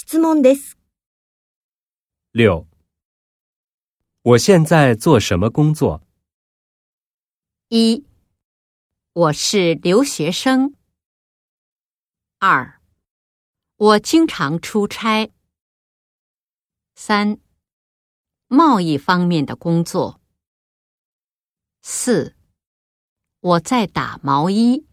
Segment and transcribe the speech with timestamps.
[0.00, 0.76] 質問です。
[2.30, 2.68] 六，
[4.22, 6.00] 我现在做什么工作？
[7.68, 8.04] 一，
[9.12, 10.76] 我是留学生。
[12.38, 12.80] 二，
[13.74, 15.32] 我经常出差。
[16.94, 17.40] 三，
[18.46, 20.20] 贸易方面的工作。
[21.82, 22.36] 四，
[23.40, 24.87] 我在打毛衣。